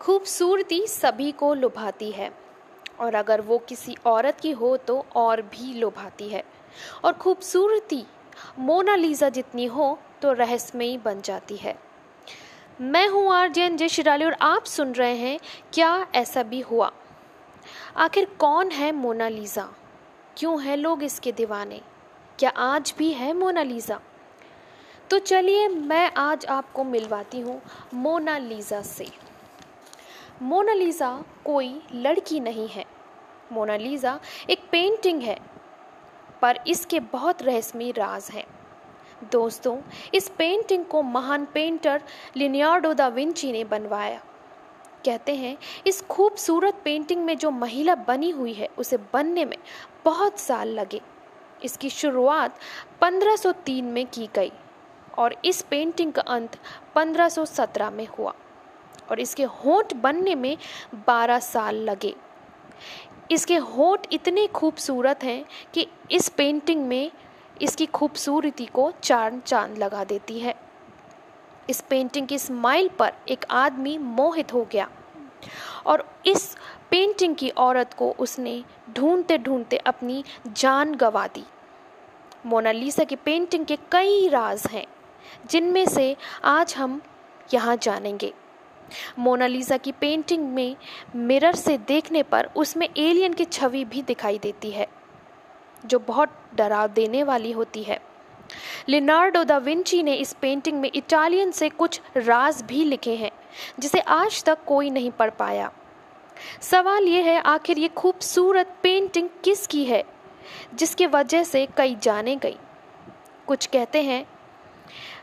[0.00, 2.30] खूबसूरती सभी को लुभाती है।
[3.00, 6.42] और अगर वो किसी औरत की हो तो और भी लुभाती है।
[7.04, 8.04] और खूबसूरती
[8.58, 11.76] मोनालिसा जितनी हो तो रहस्यमयी बन जाती है।
[12.80, 15.38] मैं हूँ आरजेन जय शिराली और आप सुन रहे हैं
[15.72, 16.90] क्या ऐसा भी हुआ?
[17.96, 19.68] आखिर कौन है मोनालिसा
[20.36, 21.80] क्यों है लोग इसके दीवाने?
[22.38, 24.00] क्या आज भी है मोनालिसा
[25.10, 27.60] तो चलिए मैं आज आपको मिलवाती हूँ
[27.94, 29.06] मोनालिसा से।
[30.42, 32.84] मोनालिसा कोई लड़की नहीं है।
[33.52, 35.38] मोनालिसा एक पेंटिंग है,
[36.42, 38.44] पर इसके बहुत रहस्यमय राज हैं।
[39.32, 39.78] दोस्तों,
[40.14, 42.02] इस पेंटिंग को महान पेंटर
[42.36, 44.20] लिनियार्डो दा विंची ने बनवाया।
[45.04, 45.56] कहते हैं,
[45.86, 49.58] इस खूबसूरत पेंटिंग में जो महिला बनी हुई है, उसे बनने में
[50.04, 51.00] बहुत साल लगे।
[51.64, 52.58] इसकी शुरुआत
[53.00, 54.52] 1503 में की गई,
[55.18, 56.56] और इस पेंटिंग का अंत
[56.94, 58.34] 1517 में हुआ।
[59.12, 60.56] और इसके होंठ बनने में
[61.08, 62.14] 12 साल लगे।
[63.30, 67.10] इसके होंठ इतने खूबसूरत हैं कि इस पेंटिंग में
[67.62, 70.54] इसकी खूबसूरती को चाँद चाँद लगा देती है।
[71.70, 74.88] इस पेंटिंग की स्माइल पर एक आदमी मोहित हो गया
[75.86, 76.54] और इस
[76.90, 78.62] पेंटिंग की औरत को उसने
[78.96, 81.44] ढूंढते ढूंढते अपनी जान गवा दी।
[82.46, 84.86] मोनालिसा की पेंटिंग के कई राज हैं,
[85.50, 87.00] जिनमें से आज हम
[87.54, 88.32] यहाँ जानेंगे।
[89.18, 90.76] मोनालिसा की पेंटिंग में
[91.16, 94.86] मिरर से देखने पर उसमें एलियन की छवि भी दिखाई देती है,
[95.86, 98.00] जो बहुत डराव देने वाली होती है।
[98.88, 103.30] लिनार्डो दा विंची ने इस पेंटिंग में इटालियन से कुछ राज भी लिखे हैं,
[103.80, 105.70] जिसे आज तक कोई नहीं पढ़ पाया।
[106.60, 110.04] सवाल यह है, आखिर ये खूबसूरत पेंटिंग किसकी है,
[110.74, 112.56] जिसकी वजह से कई जाने गई?
[113.46, 114.24] कुछ कहते हैं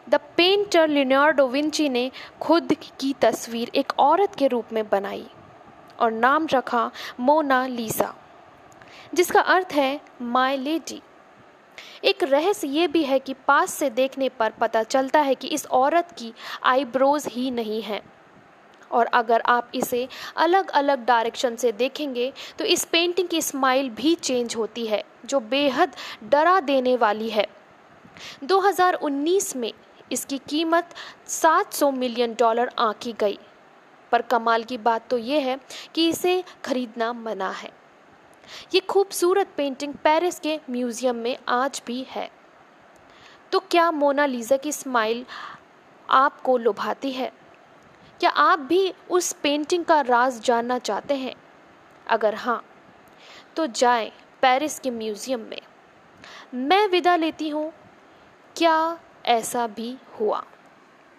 [0.10, 2.10] द पेंटर लिनार्डो विंची ने
[2.42, 5.26] खुद की तस्वीर एक औरत के रूप में बनाई
[6.00, 8.14] और नाम रखा मोना लीसा,
[9.14, 11.02] जिसका अर्थ है माय लेडी
[12.04, 15.66] एक रहस्य ये भी है कि पास से देखने पर पता चलता है कि इस
[15.66, 16.34] औरत की
[16.64, 18.02] आईब्रोज ही नहीं है।
[18.92, 24.14] और अगर आप इसे अलग अलग डायरेक्शन से देखेंगे तो इस पेंटिंग की स्माइल भी
[24.16, 27.46] चेंज होती है, जो बेहद डरा देने वाली है।
[28.44, 29.72] 2019 में
[30.12, 30.96] इसकी कीमत
[31.28, 33.40] 700 मिलियन डॉलर आंकी गई।
[34.12, 35.60] पर कमाल की बात तो ये है
[35.96, 37.72] कि इसे खरीदना मना है।
[38.74, 42.30] ये खूबसूरत पेंटिंग पेरिस के म्यूज़ियम में आज भी है।
[43.52, 45.26] तो क्या मोनालिसा की स्माइल
[46.10, 47.32] आपको लुभाती है?
[48.20, 51.36] क्या आप भी उस पेंटिंग का राज जानना चाहते हैं?
[52.08, 52.64] अगर हाँ
[53.56, 54.12] तो जाएँ
[54.42, 55.62] पेरिस के म्यूज़ियम में।
[56.56, 57.72] मैं विदा लेती हूँ।
[58.56, 59.00] क्या
[59.30, 60.44] ऐसा भी हुआ।